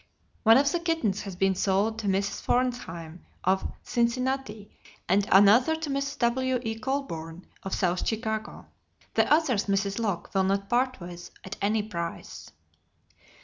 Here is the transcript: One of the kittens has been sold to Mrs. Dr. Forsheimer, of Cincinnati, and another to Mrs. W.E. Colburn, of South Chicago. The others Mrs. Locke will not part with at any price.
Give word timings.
One 0.41 0.57
of 0.57 0.71
the 0.71 0.79
kittens 0.79 1.21
has 1.21 1.35
been 1.35 1.53
sold 1.53 1.99
to 1.99 2.07
Mrs. 2.07 2.43
Dr. 2.47 2.71
Forsheimer, 2.71 3.19
of 3.43 3.71
Cincinnati, 3.83 4.71
and 5.07 5.27
another 5.31 5.75
to 5.75 5.91
Mrs. 5.91 6.17
W.E. 6.17 6.79
Colburn, 6.79 7.45
of 7.61 7.75
South 7.75 8.07
Chicago. 8.07 8.65
The 9.13 9.31
others 9.31 9.65
Mrs. 9.67 9.99
Locke 9.99 10.31
will 10.33 10.41
not 10.45 10.69
part 10.69 10.99
with 10.99 11.29
at 11.43 11.55
any 11.61 11.83
price. 11.83 12.49